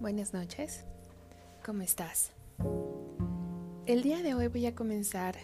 Buenas 0.00 0.32
noches, 0.32 0.84
¿cómo 1.66 1.82
estás? 1.82 2.30
El 3.84 4.02
día 4.02 4.22
de 4.22 4.32
hoy 4.32 4.46
voy 4.46 4.64
a 4.66 4.74
comenzar 4.76 5.34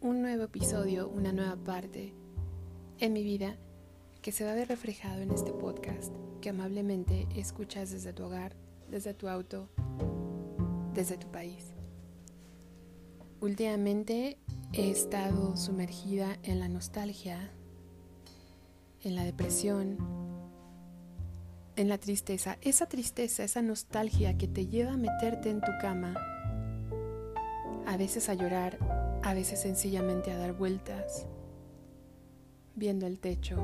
un 0.00 0.22
nuevo 0.22 0.44
episodio, 0.44 1.10
una 1.10 1.30
nueva 1.30 1.56
parte 1.56 2.14
en 2.98 3.12
mi 3.12 3.22
vida 3.22 3.56
que 4.22 4.32
se 4.32 4.46
va 4.46 4.52
a 4.52 4.54
ver 4.54 4.68
reflejado 4.68 5.20
en 5.20 5.30
este 5.30 5.52
podcast 5.52 6.10
que 6.40 6.48
amablemente 6.48 7.28
escuchas 7.36 7.90
desde 7.90 8.14
tu 8.14 8.24
hogar, 8.24 8.56
desde 8.90 9.12
tu 9.12 9.28
auto, 9.28 9.68
desde 10.94 11.18
tu 11.18 11.30
país. 11.30 11.74
Últimamente 13.42 14.38
he 14.72 14.90
estado 14.90 15.54
sumergida 15.58 16.38
en 16.44 16.60
la 16.60 16.68
nostalgia, 16.70 17.50
en 19.02 19.14
la 19.14 19.24
depresión, 19.24 20.17
en 21.78 21.88
la 21.88 21.98
tristeza, 21.98 22.58
esa 22.60 22.86
tristeza, 22.86 23.44
esa 23.44 23.62
nostalgia 23.62 24.36
que 24.36 24.48
te 24.48 24.66
lleva 24.66 24.94
a 24.94 24.96
meterte 24.96 25.48
en 25.48 25.60
tu 25.60 25.70
cama, 25.80 26.12
a 27.86 27.96
veces 27.96 28.28
a 28.28 28.34
llorar, 28.34 28.78
a 29.22 29.32
veces 29.32 29.60
sencillamente 29.60 30.32
a 30.32 30.38
dar 30.38 30.54
vueltas, 30.54 31.28
viendo 32.74 33.06
el 33.06 33.20
techo. 33.20 33.56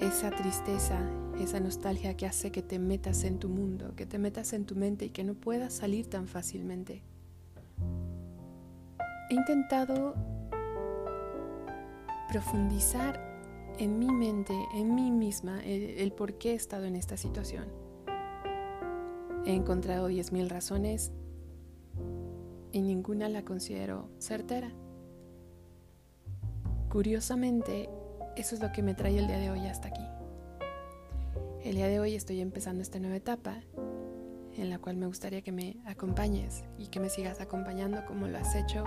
Esa 0.00 0.30
tristeza, 0.30 0.98
esa 1.38 1.60
nostalgia 1.60 2.16
que 2.16 2.24
hace 2.24 2.50
que 2.50 2.62
te 2.62 2.78
metas 2.78 3.24
en 3.24 3.38
tu 3.38 3.50
mundo, 3.50 3.94
que 3.94 4.06
te 4.06 4.18
metas 4.18 4.54
en 4.54 4.64
tu 4.64 4.74
mente 4.74 5.04
y 5.04 5.10
que 5.10 5.22
no 5.22 5.34
puedas 5.34 5.74
salir 5.74 6.08
tan 6.08 6.26
fácilmente. 6.26 7.02
He 9.28 9.34
intentado 9.34 10.14
profundizar 12.30 13.33
en 13.78 13.98
mi 13.98 14.10
mente, 14.10 14.54
en 14.74 14.94
mí 14.94 15.10
misma, 15.10 15.62
el, 15.64 16.12
por 16.12 16.34
qué 16.34 16.52
he 16.52 16.54
estado 16.54 16.84
en 16.84 16.96
esta 16.96 17.16
situación. 17.16 17.66
He 19.44 19.52
encontrado 19.54 20.08
10.000 20.08 20.48
razones 20.48 21.12
y 22.72 22.80
ninguna 22.80 23.28
la 23.28 23.44
considero 23.44 24.08
certera. 24.18 24.72
Curiosamente, 26.88 27.88
eso 28.36 28.54
es 28.54 28.62
lo 28.62 28.72
que 28.72 28.82
me 28.82 28.94
trae 28.94 29.18
el 29.18 29.26
día 29.26 29.38
de 29.38 29.50
hoy 29.50 29.66
hasta 29.66 29.88
aquí. 29.88 30.04
El 31.62 31.76
día 31.76 31.88
de 31.88 32.00
hoy 32.00 32.14
estoy 32.14 32.40
empezando 32.40 32.82
esta 32.82 32.98
nueva 32.98 33.16
etapa 33.16 33.62
en 34.56 34.70
la 34.70 34.78
cual 34.78 34.96
me 34.96 35.06
gustaría 35.06 35.42
que 35.42 35.52
me 35.52 35.76
acompañes 35.84 36.64
y 36.78 36.88
que 36.88 37.00
me 37.00 37.10
sigas 37.10 37.40
acompañando 37.40 38.04
como 38.06 38.28
lo 38.28 38.38
has 38.38 38.54
hecho 38.54 38.84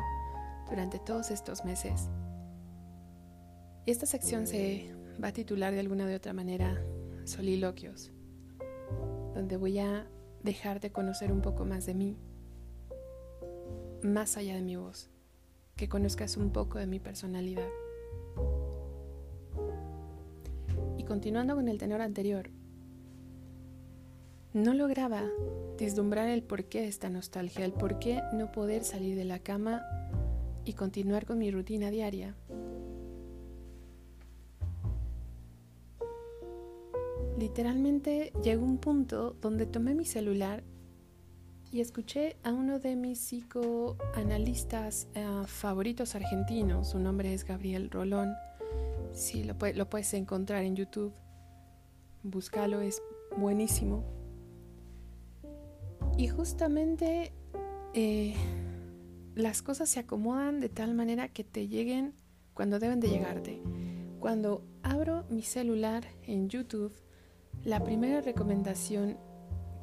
durante 0.69 1.00
todos 1.00 1.30
estos 1.30 1.66
meses 1.66 2.09
esta 3.92 4.06
sección 4.06 4.48
se 4.48 4.94
va 5.24 5.30
a 5.30 5.34
titular 5.34 5.74
de 5.74 5.80
alguna 5.80 6.06
de 6.06 6.16
otra 6.16 6.34
manera 6.34 6.84
Soliloquios, 7.24 8.12
donde 9.34 9.56
voy 9.56 9.80
a 9.80 10.06
dejar 10.44 10.82
de 10.82 10.92
conocer 10.92 11.32
un 11.32 11.42
poco 11.42 11.64
más 11.64 11.86
de 11.86 11.94
mí, 11.94 12.18
más 14.02 14.36
allá 14.36 14.56
de 14.56 14.62
mi 14.62 14.76
voz, 14.76 15.10
que 15.78 15.88
conozcas 15.88 16.36
un 16.36 16.52
poco 16.52 16.80
de 16.80 16.88
mi 16.88 17.00
personalidad. 17.00 17.68
Y 20.98 21.04
continuando 21.06 21.56
con 21.56 21.70
el 21.70 21.78
tenor 21.78 22.02
anterior, 22.02 22.50
no 24.54 24.74
lograba 24.74 25.24
deslumbrar 25.78 26.28
el 26.28 26.44
porqué 26.44 26.82
de 26.82 26.88
esta 26.88 27.10
nostalgia, 27.10 27.64
el 27.64 27.74
por 27.74 28.00
qué 28.00 28.22
no 28.34 28.52
poder 28.52 28.84
salir 28.84 29.16
de 29.16 29.26
la 29.26 29.40
cama 29.40 29.82
y 30.66 30.74
continuar 30.74 31.26
con 31.26 31.38
mi 31.38 31.52
rutina 31.52 31.90
diaria 31.90 32.36
literalmente 37.38 38.34
llegó 38.44 38.66
un 38.66 38.80
punto 38.80 39.36
donde 39.42 39.66
tomé 39.66 39.94
mi 39.94 40.06
celular 40.06 40.64
y 41.72 41.81
escuché 41.81 42.38
a 42.44 42.52
uno 42.52 42.80
de 42.80 42.96
mis 42.96 43.20
psicoanalistas 43.20 45.08
eh, 45.14 45.25
favoritos 45.46 46.16
argentinos. 46.16 46.90
Su 46.90 47.00
nombre 47.00 47.34
es 47.34 47.44
Gabriel 47.44 47.92
Rolón. 47.92 48.34
Sí, 49.14 49.44
lo, 49.44 49.58
puedes 49.58 50.14
encontrar 50.14 50.64
en 50.64 50.76
YouTube. 50.76 51.14
Búscalo, 52.24 52.81
es 52.81 53.02
buenísimo. 53.38 54.03
Y 56.18 56.30
justamente 56.30 57.34
eh, 57.94 58.34
las 59.36 59.62
cosas 59.62 59.90
se 59.90 60.00
acomodan 60.00 60.59
de 60.59 60.70
tal 60.70 60.96
manera 60.96 61.28
que 61.28 61.44
te 61.44 61.68
lleguen 61.68 62.16
cuando 62.53 62.80
deben 62.80 63.00
de 63.00 63.09
llegarte. 63.09 63.62
Cuando 64.20 64.64
abro 64.81 65.26
mi 65.30 65.44
celular 65.44 66.06
en 66.24 66.50
YouTube, 66.50 66.94
la 67.67 67.83
primera 67.83 68.22
recomendación 68.22 69.17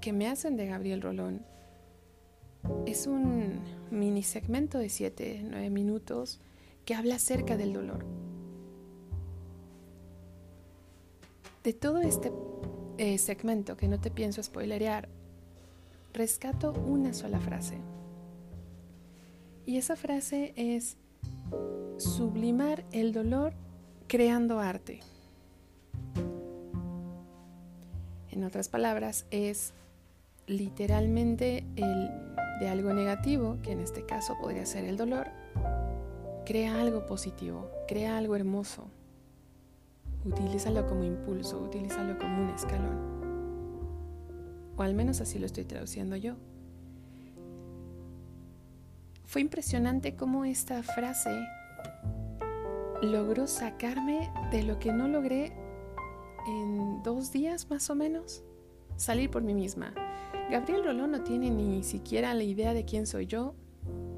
que 0.01 0.15
me 0.15 0.27
hacen 0.27 0.57
de 0.57 0.65
Gabriel 0.65 1.03
Rolón 1.03 1.45
es 2.87 3.07
un 3.07 3.61
mini 3.91 4.23
segmento 4.23 4.79
de 4.79 4.87
7-9 4.87 5.69
minutos 5.69 6.41
que 6.87 6.95
habla 6.95 7.17
acerca 7.17 7.59
del 7.59 7.75
dolor. 7.75 8.07
De 11.63 11.75
todo 11.75 12.01
este 12.01 12.33
eh, 12.97 13.19
segmento 13.19 13.77
que 13.77 13.87
no 13.87 14.01
te 14.01 14.11
pienso 14.11 14.43
spoilerear, 14.43 15.11
rescato 16.15 16.73
una 16.73 17.13
sola 17.13 17.39
frase. 17.39 17.77
Y 19.67 19.77
esa 19.77 19.97
frase 19.97 20.55
es 20.57 20.97
sublimar 21.99 22.87
el 22.93 23.13
dolor 23.13 23.53
creando 24.09 24.59
arte. 24.59 25.01
En 28.35 28.43
otras 28.43 28.69
palabras, 28.69 29.27
es 29.31 29.73
literalmente 30.49 31.65
el 31.77 32.11
de 32.59 32.69
algo 32.69 32.93
negativo, 32.93 33.59
que 33.63 33.71
en 33.71 33.79
este 33.79 34.05
caso 34.05 34.37
podría 34.41 34.67
ser 34.67 34.85
el 34.85 34.97
dolor, 34.97 35.29
crea 36.45 36.81
algo 36.81 37.07
positivo, 37.07 37.71
crea 37.87 38.19
algo 38.19 38.35
hermoso. 38.35 38.89
Utilízalo 40.25 40.85
como 40.89 41.05
impulso, 41.05 41.63
utilízalo 41.63 42.19
como 42.19 42.43
un 42.43 42.51
escalón. 42.51 42.99
O 44.77 44.83
al 44.83 44.95
menos 44.95 45.21
así 45.21 45.39
lo 45.39 45.47
estoy 45.47 45.65
traduciendo 45.65 46.17
yo. 46.17 46.35
Fue 49.27 49.43
impresionante 49.43 50.17
cómo 50.17 50.45
esta 50.45 50.83
frase 50.83 51.31
logró 53.01 53.47
sacarme 53.47 54.29
de 54.51 54.65
lo 54.65 54.81
que 54.81 54.93
no 54.93 55.07
logré 55.07 55.64
en 56.47 57.03
dos 57.03 57.33
días 57.33 57.69
más 57.71 57.91
o 57.91 57.95
menos 57.95 58.43
salir 58.97 59.31
por 59.31 59.43
mí 59.43 59.55
misma. 59.55 59.93
Gabriel 60.51 60.85
Rolón 60.85 61.13
no 61.13 61.23
tiene 61.23 61.51
ni 61.51 61.83
siquiera 61.83 62.35
la 62.35 62.43
idea 62.43 62.75
de 62.75 62.85
quién 62.85 63.07
soy 63.07 63.27
yo. 63.27 63.55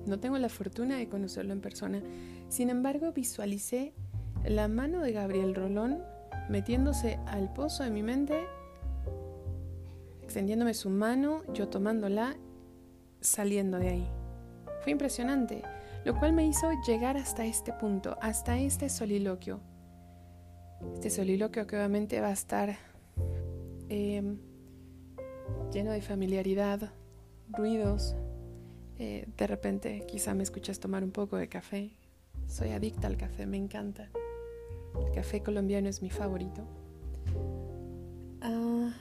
No 0.06 0.18
tengo 0.18 0.38
la 0.38 0.48
fortuna 0.48 0.96
de 0.96 1.08
conocerlo 1.08 1.52
en 1.52 1.60
persona. 1.60 2.02
Sin 2.48 2.70
embargo, 2.70 3.12
visualicé 3.12 3.94
la 4.44 4.68
mano 4.68 5.00
de 5.00 5.12
Gabriel 5.12 5.54
Rolón 5.54 6.02
metiéndose 6.48 7.18
al 7.26 7.52
pozo 7.52 7.82
de 7.82 7.90
mi 7.90 8.02
mente, 8.02 8.44
extendiéndome 10.22 10.74
su 10.74 10.90
mano, 10.90 11.42
yo 11.52 11.68
tomándola, 11.68 12.36
saliendo 13.20 13.78
de 13.78 13.88
ahí. 13.88 14.08
Fue 14.82 14.92
impresionante, 14.92 15.62
lo 16.04 16.16
cual 16.18 16.32
me 16.32 16.46
hizo 16.46 16.70
llegar 16.86 17.16
hasta 17.16 17.44
este 17.44 17.72
punto, 17.72 18.16
hasta 18.20 18.58
este 18.58 18.88
soliloquio. 18.88 19.60
Este 20.94 21.10
soliloquio 21.10 21.66
que 21.66 21.76
obviamente 21.76 22.20
va 22.20 22.28
a 22.28 22.32
estar 22.32 22.76
em, 23.88 24.38
lleno 25.72 25.92
de 25.92 26.02
familiaridad, 26.02 26.92
ruidos. 27.48 28.16
Eh, 28.98 29.28
de 29.36 29.46
repente 29.46 30.04
quizá 30.06 30.34
me 30.34 30.42
escuchas 30.42 30.80
tomar 30.80 31.04
un 31.04 31.10
poco 31.10 31.36
de 31.36 31.48
café. 31.48 31.92
Soy 32.46 32.70
adicta 32.70 33.06
al 33.06 33.16
café, 33.16 33.46
me 33.46 33.56
encanta. 33.56 34.10
El 35.04 35.12
café 35.12 35.42
colombiano 35.42 35.88
es 35.88 36.02
mi 36.02 36.10
favorito. 36.10 36.66
Ah, 38.40 38.92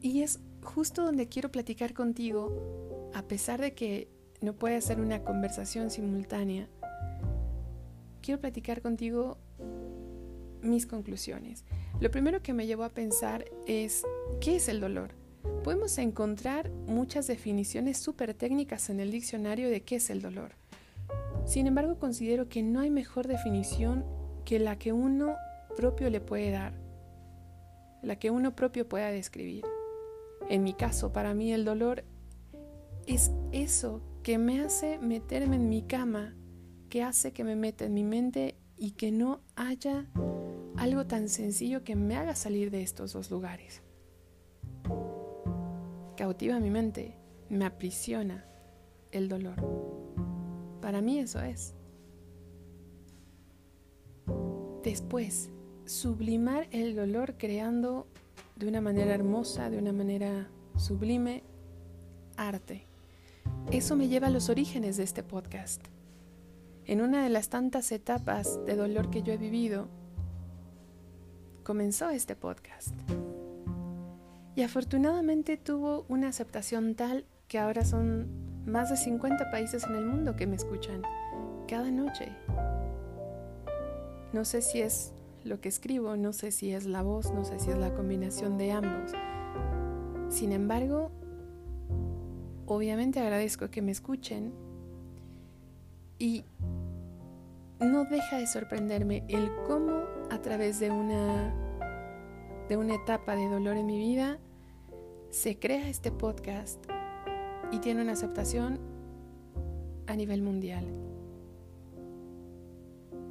y 0.00 0.22
es 0.22 0.40
justo 0.62 1.04
donde 1.04 1.28
quiero 1.28 1.50
platicar 1.50 1.94
contigo, 1.94 3.10
a 3.14 3.22
pesar 3.22 3.60
de 3.60 3.74
que 3.74 4.08
no 4.40 4.54
puede 4.54 4.80
ser 4.80 5.00
una 5.00 5.22
conversación 5.22 5.90
simultánea. 5.90 6.68
Quiero 8.20 8.40
platicar 8.40 8.82
contigo 8.82 9.38
mis 10.62 10.86
conclusiones. 10.86 11.64
Lo 12.00 12.10
primero 12.10 12.42
que 12.42 12.52
me 12.52 12.66
llevó 12.66 12.84
a 12.84 12.90
pensar 12.90 13.44
es, 13.66 14.04
¿qué 14.40 14.56
es 14.56 14.68
el 14.68 14.80
dolor? 14.80 15.10
Podemos 15.64 15.98
encontrar 15.98 16.70
muchas 16.86 17.26
definiciones 17.26 17.98
súper 17.98 18.34
técnicas 18.34 18.90
en 18.90 19.00
el 19.00 19.10
diccionario 19.10 19.68
de 19.70 19.82
qué 19.82 19.96
es 19.96 20.10
el 20.10 20.22
dolor. 20.22 20.52
Sin 21.46 21.66
embargo, 21.66 21.98
considero 21.98 22.48
que 22.48 22.62
no 22.62 22.80
hay 22.80 22.90
mejor 22.90 23.26
definición 23.26 24.04
que 24.44 24.58
la 24.58 24.78
que 24.78 24.92
uno 24.92 25.34
propio 25.76 26.10
le 26.10 26.20
puede 26.20 26.50
dar, 26.50 26.74
la 28.02 28.16
que 28.16 28.30
uno 28.30 28.54
propio 28.54 28.88
pueda 28.88 29.10
describir. 29.10 29.64
En 30.48 30.62
mi 30.62 30.74
caso, 30.74 31.12
para 31.12 31.34
mí 31.34 31.52
el 31.52 31.64
dolor 31.64 32.04
es 33.06 33.30
eso 33.52 34.02
que 34.22 34.38
me 34.38 34.60
hace 34.60 34.98
meterme 34.98 35.56
en 35.56 35.68
mi 35.68 35.82
cama, 35.82 36.34
que 36.90 37.02
hace 37.02 37.32
que 37.32 37.44
me 37.44 37.56
meta 37.56 37.84
en 37.86 37.94
mi 37.94 38.04
mente 38.04 38.56
y 38.76 38.92
que 38.92 39.10
no 39.10 39.40
haya 39.56 40.06
algo 40.78 41.06
tan 41.06 41.28
sencillo 41.28 41.82
que 41.82 41.96
me 41.96 42.16
haga 42.16 42.36
salir 42.36 42.70
de 42.70 42.82
estos 42.82 43.12
dos 43.12 43.30
lugares. 43.30 43.82
cautiva 46.16 46.58
mi 46.60 46.70
mente, 46.70 47.14
me 47.48 47.64
aprisiona 47.64 48.44
el 49.12 49.28
dolor. 49.28 49.56
Para 50.80 51.00
mí 51.00 51.18
eso 51.18 51.40
es. 51.40 51.74
Después, 54.82 55.50
sublimar 55.84 56.68
el 56.70 56.94
dolor 56.94 57.34
creando 57.38 58.06
de 58.56 58.68
una 58.68 58.80
manera 58.80 59.14
hermosa, 59.14 59.70
de 59.70 59.78
una 59.78 59.92
manera 59.92 60.48
sublime, 60.76 61.42
arte. 62.36 62.84
Eso 63.70 63.96
me 63.96 64.08
lleva 64.08 64.28
a 64.28 64.30
los 64.30 64.48
orígenes 64.48 64.96
de 64.96 65.04
este 65.04 65.22
podcast. 65.22 65.82
En 66.84 67.00
una 67.00 67.22
de 67.22 67.30
las 67.30 67.48
tantas 67.48 67.90
etapas 67.92 68.64
de 68.64 68.76
dolor 68.76 69.10
que 69.10 69.22
yo 69.22 69.32
he 69.32 69.38
vivido, 69.38 69.88
comenzó 71.68 72.08
este 72.08 72.34
podcast. 72.34 72.94
Y 74.56 74.62
afortunadamente 74.62 75.58
tuvo 75.58 76.06
una 76.08 76.28
aceptación 76.28 76.94
tal 76.94 77.26
que 77.46 77.58
ahora 77.58 77.84
son 77.84 78.26
más 78.64 78.88
de 78.88 78.96
50 78.96 79.50
países 79.50 79.84
en 79.84 79.94
el 79.94 80.06
mundo 80.06 80.34
que 80.34 80.46
me 80.46 80.56
escuchan 80.56 81.02
cada 81.68 81.90
noche. 81.90 82.32
No 84.32 84.46
sé 84.46 84.62
si 84.62 84.80
es 84.80 85.12
lo 85.44 85.60
que 85.60 85.68
escribo, 85.68 86.16
no 86.16 86.32
sé 86.32 86.52
si 86.52 86.72
es 86.72 86.86
la 86.86 87.02
voz, 87.02 87.34
no 87.34 87.44
sé 87.44 87.60
si 87.60 87.68
es 87.68 87.76
la 87.76 87.92
combinación 87.92 88.56
de 88.56 88.72
ambos. 88.72 89.12
Sin 90.30 90.52
embargo, 90.52 91.10
obviamente 92.64 93.20
agradezco 93.20 93.68
que 93.68 93.82
me 93.82 93.92
escuchen 93.92 94.54
y 96.18 96.46
no 97.78 98.06
deja 98.06 98.38
de 98.38 98.46
sorprenderme 98.46 99.22
el 99.28 99.50
cómo 99.66 100.17
a 100.30 100.40
través 100.40 100.80
de 100.80 100.90
una 100.90 101.54
de 102.68 102.76
una 102.76 102.94
etapa 102.94 103.34
de 103.34 103.48
dolor 103.48 103.76
en 103.76 103.86
mi 103.86 103.98
vida 103.98 104.38
se 105.30 105.58
crea 105.58 105.88
este 105.88 106.10
podcast 106.10 106.84
y 107.72 107.78
tiene 107.78 108.02
una 108.02 108.12
aceptación 108.12 108.78
a 110.06 110.14
nivel 110.14 110.42
mundial. 110.42 110.84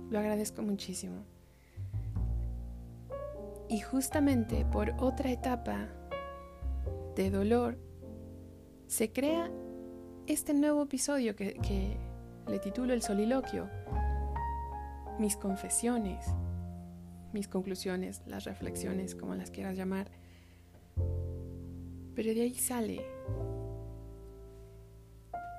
Lo 0.09 0.19
agradezco 0.19 0.61
muchísimo. 0.61 1.23
Y 3.69 3.79
justamente 3.81 4.65
por 4.65 4.93
otra 4.99 5.31
etapa 5.31 5.87
de 7.15 7.29
dolor, 7.29 7.77
se 8.87 9.11
crea 9.11 9.51
este 10.27 10.53
nuevo 10.53 10.83
episodio 10.83 11.35
que, 11.35 11.97
le 12.47 12.59
titulo 12.59 12.93
El 12.93 13.01
soliloquio, 13.01 13.69
mis 15.19 15.35
confesiones, 15.35 16.25
mis 17.33 17.47
conclusiones, 17.47 18.21
las 18.25 18.45
reflexiones, 18.45 19.15
como 19.15 19.35
las 19.35 19.51
quieras 19.51 19.75
llamar. 19.75 20.09
Pero 22.15 22.33
de 22.33 22.41
ahí 22.41 22.55
sale. 22.55 23.05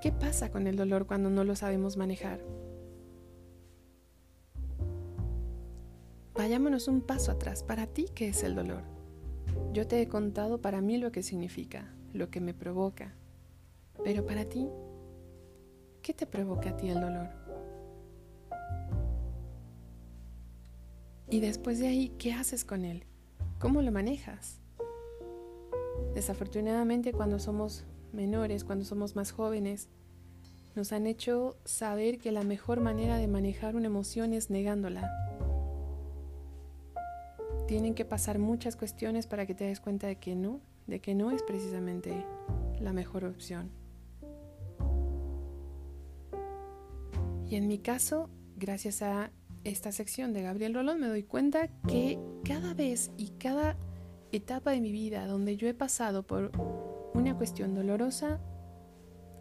¿Qué 0.03 0.13
pasa 0.13 0.51
con 0.51 0.67
el 0.67 0.77
dolor 0.77 1.07
cuando 1.07 1.31
no 1.31 1.45
lo 1.45 1.57
sabemos 1.57 1.97
manejar? 1.97 2.41
Vayámonos 6.35 6.87
un 6.87 7.01
paso 7.01 7.33
atrás. 7.33 7.65
Para 7.65 7.89
ti, 7.89 8.07
¿qué 8.15 8.29
es 8.29 8.45
el 8.45 8.55
dolor? 8.55 8.83
Yo 9.73 9.89
te 9.89 10.01
he 10.01 10.09
contado 10.09 10.61
para 10.61 10.81
mí 10.81 10.97
lo 10.99 11.11
que 11.11 11.25
significa, 11.25 11.93
lo 12.13 12.31
que 12.31 12.41
me 12.41 12.55
provoca. 12.55 13.15
Pero 14.05 14.25
para 14.25 14.45
ti, 14.45 14.69
¿qué 16.01 16.15
te 16.15 16.27
provoca 16.27 16.71
a 16.71 16.77
ti 16.77 16.91
el 16.91 17.01
dolor? 17.01 17.38
Y 21.31 21.41
después 21.41 21.79
de 21.79 21.89
ahí, 21.89 22.09
¿qué 22.19 22.33
haces 22.33 22.65
con 22.65 22.85
él? 22.85 23.05
¿Cómo 23.59 23.83
lo 23.83 23.93
manejas? 23.93 24.61
Desafortunadamente, 26.15 27.13
cuando 27.13 27.39
somos 27.39 27.85
menores, 28.13 28.65
cuando 28.65 28.85
somos 28.85 29.15
más 29.15 29.33
jóvenes, 29.33 29.89
nos 30.75 30.93
han 30.93 31.07
hecho 31.07 31.59
saber 31.65 32.19
que 32.19 32.33
la 32.33 32.45
mejor 32.45 32.81
manera 32.81 33.19
de 33.19 33.29
manejar 33.29 33.77
una 33.77 33.87
emoción 33.87 34.33
es 34.33 34.49
negándola, 34.49 35.11
tienen 37.67 37.95
que 37.95 38.07
pasar 38.07 38.39
muchas 38.39 38.77
cuestiones 38.77 39.27
para 39.27 39.45
que 39.45 39.55
te 39.55 39.65
des 39.65 39.81
cuenta 39.81 40.07
de 40.07 40.17
que 40.17 40.35
no, 40.35 40.61
de 40.87 41.01
que 41.01 41.15
no 41.15 41.31
es 41.31 41.43
precisamente 41.43 42.25
la 42.81 42.95
mejor 42.95 43.25
opción. 43.25 43.71
Y 47.47 47.57
en 47.57 47.69
mi 47.69 47.79
caso, 47.79 48.31
gracias 48.57 49.03
a 49.03 49.31
esta 49.65 49.93
sección 49.93 50.33
de 50.33 50.43
Gabriel 50.43 50.75
Rolón, 50.75 51.01
me 51.01 51.09
doy 51.09 51.23
cuenta 51.23 51.69
que 51.87 52.19
cada 52.45 52.75
vez 52.75 53.11
y 53.17 53.31
cada 53.39 53.77
etapa 54.33 54.71
de 54.71 54.81
mi 54.81 54.93
vida 54.93 55.27
donde 55.27 55.57
yo 55.57 55.69
he 55.69 55.75
pasado 55.75 56.23
por 56.23 56.53
una 57.15 57.37
cuestión 57.37 57.75
dolorosa, 57.75 58.41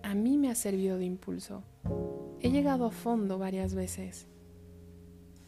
a 0.04 0.16
mí 0.16 0.38
me 0.38 0.50
ha 0.50 0.56
servido 0.56 0.98
de 0.98 1.06
impulso. 1.06 1.64
He 2.40 2.52
llegado 2.52 2.86
a 2.86 2.92
fondo 2.92 3.38
varias 3.38 3.74
veces 3.74 4.28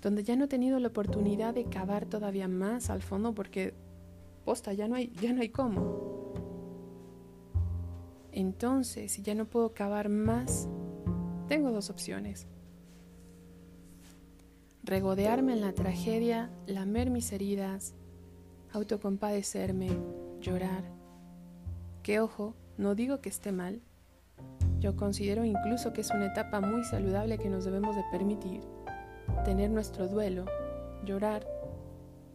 donde 0.01 0.23
ya 0.23 0.35
no 0.35 0.45
he 0.45 0.47
tenido 0.47 0.79
la 0.79 0.87
oportunidad 0.87 1.53
de 1.53 1.65
cavar 1.65 2.05
todavía 2.05 2.47
más 2.47 2.89
al 2.89 3.01
fondo 3.01 3.33
porque, 3.33 3.73
posta, 4.45 4.73
ya 4.73 4.87
no 4.87 4.95
hay, 4.95 5.11
ya 5.21 5.33
no 5.33 5.41
hay 5.41 5.49
cómo. 5.49 6.33
Entonces, 8.31 9.11
si 9.11 9.21
ya 9.21 9.35
no 9.35 9.45
puedo 9.45 9.73
cavar 9.73 10.09
más, 10.09 10.69
tengo 11.47 11.71
dos 11.71 11.89
opciones. 11.89 12.47
Regodearme 14.83 15.53
en 15.53 15.61
la 15.61 15.73
tragedia, 15.73 16.49
lamer 16.65 17.09
mis 17.09 17.31
heridas, 17.31 17.95
autocompadecerme, 18.71 19.89
llorar. 20.39 20.83
Que 22.01 22.19
ojo, 22.19 22.55
no 22.77 22.95
digo 22.95 23.19
que 23.19 23.29
esté 23.29 23.51
mal. 23.51 23.81
Yo 24.79 24.95
considero 24.95 25.43
incluso 25.43 25.91
que 25.91 26.01
es 26.01 26.09
una 26.11 26.27
etapa 26.27 26.61
muy 26.61 26.83
saludable 26.85 27.37
que 27.37 27.49
nos 27.49 27.65
debemos 27.65 27.95
de 27.95 28.03
permitir 28.11 28.61
tener 29.43 29.69
nuestro 29.69 30.07
duelo, 30.07 30.45
llorar, 31.03 31.45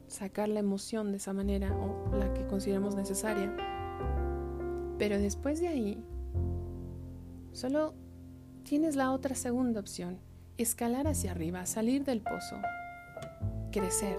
sacar 0.06 0.48
la 0.48 0.60
emoción 0.60 1.10
de 1.10 1.16
esa 1.16 1.32
manera 1.32 1.74
o 1.74 2.14
la 2.16 2.32
que 2.34 2.46
consideremos 2.46 2.94
necesaria. 2.94 3.54
Pero 4.98 5.18
después 5.18 5.60
de 5.60 5.68
ahí, 5.68 6.04
solo 7.52 7.94
tienes 8.62 8.96
la 8.96 9.12
otra 9.12 9.34
segunda 9.34 9.80
opción, 9.80 10.18
escalar 10.56 11.08
hacia 11.08 11.32
arriba, 11.32 11.66
salir 11.66 12.04
del 12.04 12.20
pozo, 12.20 12.56
crecer. 13.72 14.18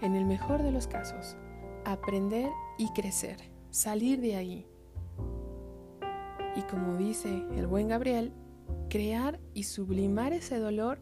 En 0.00 0.16
el 0.16 0.24
mejor 0.24 0.62
de 0.62 0.72
los 0.72 0.88
casos, 0.88 1.36
aprender 1.84 2.50
y 2.78 2.92
crecer, 2.92 3.36
salir 3.70 4.20
de 4.20 4.36
ahí. 4.36 4.66
Y 6.56 6.62
como 6.62 6.96
dice 6.96 7.44
el 7.56 7.66
buen 7.66 7.88
Gabriel, 7.88 8.32
crear 8.88 9.38
y 9.54 9.64
sublimar 9.64 10.32
ese 10.32 10.58
dolor 10.58 11.00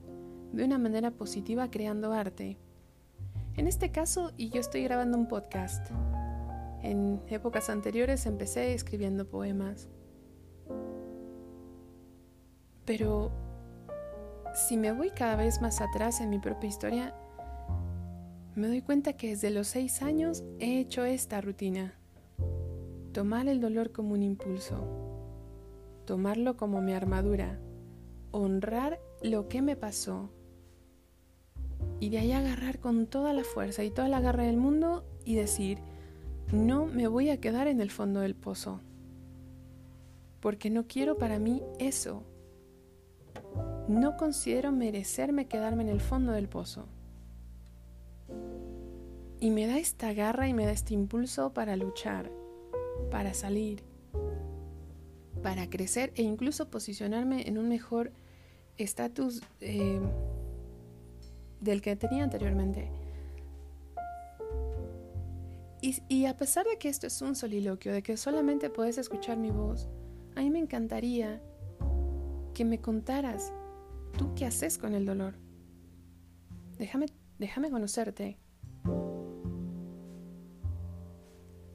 de 0.52 0.64
una 0.64 0.78
manera 0.78 1.10
positiva 1.10 1.70
creando 1.70 2.12
arte. 2.12 2.58
En 3.56 3.66
este 3.66 3.90
caso, 3.90 4.32
y 4.36 4.50
yo 4.50 4.60
estoy 4.60 4.84
grabando 4.84 5.18
un 5.18 5.28
podcast. 5.28 5.90
En 6.82 7.20
épocas 7.28 7.68
anteriores 7.68 8.26
empecé 8.26 8.74
escribiendo 8.74 9.28
poemas. 9.28 9.88
Pero 12.84 13.32
si 14.54 14.76
me 14.76 14.92
voy 14.92 15.10
cada 15.10 15.36
vez 15.36 15.60
más 15.60 15.80
atrás 15.80 16.20
en 16.20 16.30
mi 16.30 16.38
propia 16.38 16.68
historia, 16.68 17.14
me 18.54 18.68
doy 18.68 18.82
cuenta 18.82 19.12
que 19.12 19.30
desde 19.30 19.50
los 19.50 19.68
seis 19.68 20.02
años 20.02 20.42
he 20.58 20.80
hecho 20.80 21.04
esta 21.04 21.40
rutina. 21.40 21.94
Tomar 23.12 23.48
el 23.48 23.60
dolor 23.60 23.92
como 23.92 24.14
un 24.14 24.22
impulso, 24.22 24.86
tomarlo 26.04 26.56
como 26.56 26.80
mi 26.80 26.92
armadura, 26.92 27.58
honrar 28.32 29.00
lo 29.22 29.48
que 29.48 29.62
me 29.62 29.76
pasó 29.76 30.30
y 32.00 32.08
de 32.08 32.18
ahí 32.18 32.32
agarrar 32.32 32.80
con 32.80 33.06
toda 33.06 33.32
la 33.32 33.44
fuerza 33.44 33.84
y 33.84 33.90
toda 33.90 34.08
la 34.08 34.20
garra 34.20 34.44
del 34.44 34.56
mundo 34.56 35.04
y 35.24 35.34
decir, 35.34 35.78
no 36.52 36.86
me 36.86 37.06
voy 37.06 37.30
a 37.30 37.40
quedar 37.40 37.68
en 37.68 37.80
el 37.80 37.90
fondo 37.90 38.20
del 38.20 38.34
pozo, 38.34 38.80
porque 40.40 40.70
no 40.70 40.86
quiero 40.86 41.18
para 41.18 41.38
mí 41.38 41.62
eso. 41.78 42.24
No 43.90 44.16
considero 44.16 44.70
merecerme 44.70 45.48
quedarme 45.48 45.82
en 45.82 45.88
el 45.88 46.00
fondo 46.00 46.30
del 46.30 46.48
pozo. 46.48 46.86
Y 49.40 49.50
me 49.50 49.66
da 49.66 49.78
esta 49.78 50.12
garra 50.12 50.46
y 50.46 50.54
me 50.54 50.64
da 50.64 50.70
este 50.70 50.94
impulso 50.94 51.52
para 51.52 51.74
luchar, 51.74 52.30
para 53.10 53.34
salir, 53.34 53.82
para 55.42 55.68
crecer 55.68 56.12
e 56.14 56.22
incluso 56.22 56.70
posicionarme 56.70 57.48
en 57.48 57.58
un 57.58 57.68
mejor 57.68 58.12
estatus 58.76 59.42
eh, 59.60 59.98
del 61.60 61.82
que 61.82 61.96
tenía 61.96 62.22
anteriormente. 62.22 62.92
Y, 65.82 66.26
a 66.26 66.36
pesar 66.36 66.64
de 66.64 66.78
que 66.78 66.88
esto 66.88 67.08
es 67.08 67.20
un 67.22 67.34
soliloquio, 67.34 67.92
de 67.92 68.04
que 68.04 68.16
solamente 68.16 68.70
puedes 68.70 68.98
escuchar 68.98 69.36
mi 69.36 69.50
voz, 69.50 69.88
a 70.36 70.42
mí 70.42 70.50
me 70.50 70.60
encantaría 70.60 71.42
que 72.54 72.64
me 72.64 72.78
contaras 72.80 73.52
tú 74.16 74.34
qué 74.34 74.46
haces 74.46 74.78
con 74.78 74.94
el 74.94 75.06
dolor. 75.06 75.34
Déjame, 76.78 77.06
déjame 77.38 77.70
conocerte. 77.70 78.38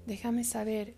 Déjame 0.06 0.44
saber 0.44 0.96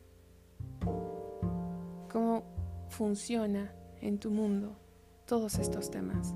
cómo 2.10 2.44
funciona 2.90 3.74
en 4.02 4.20
tu 4.20 4.32
mundo 4.32 4.78
todos 5.26 5.60
estos 5.60 5.92
temas. 5.92 6.34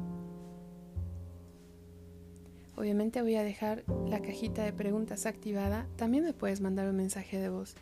Obviamente 2.75 3.22
voy 3.22 3.36
a 3.36 3.43
dejar 3.43 3.84
la 4.08 4.22
cajita 4.22 4.63
de 4.63 4.74
preguntas 4.74 5.25
activada. 5.25 5.88
También 5.98 6.24
me 6.24 6.34
puedes 6.34 6.62
mandar 6.62 6.89
un 6.89 6.96
mensaje 6.96 7.39
de 7.39 7.50
voz. 7.50 7.75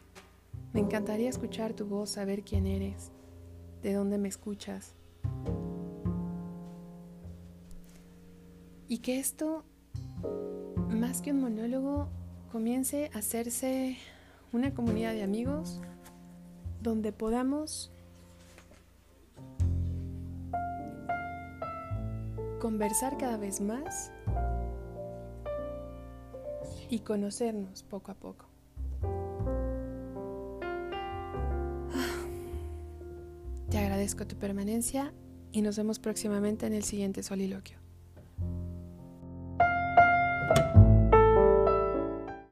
Me 0.74 0.82
encantaría 0.82 1.30
escuchar 1.30 1.74
tu 1.74 1.86
voz, 1.86 2.12
saber 2.12 2.44
quién 2.44 2.68
eres, 2.68 3.12
de 3.82 3.94
dónde 3.94 4.18
me 4.18 4.28
escuchas. 4.28 4.99
Y 8.90 8.98
que 8.98 9.20
esto, 9.20 9.64
más 10.90 11.22
que 11.22 11.32
un 11.32 11.42
monólogo, 11.42 12.10
comience 12.52 13.12
a 13.14 13.20
hacerse 13.20 13.98
una 14.52 14.74
comunidad 14.74 15.14
de 15.14 15.22
amigos 15.22 15.80
donde 16.82 17.12
podamos 17.12 17.92
conversar 22.60 23.18
cada 23.18 23.38
vez 23.38 23.62
más 23.62 24.12
y 26.90 27.00
conocernos 27.00 27.84
poco 27.84 28.12
a 28.12 28.16
poco. 28.16 28.48
Te 33.70 33.78
agradezco 33.78 34.26
tu 34.26 34.36
permanencia 34.36 35.14
y 35.52 35.62
nos 35.62 35.78
vemos 35.78 36.00
próximamente 36.00 36.66
en 36.66 36.74
el 36.74 36.84
siguiente 36.84 37.22
soliloquio. 37.22 37.79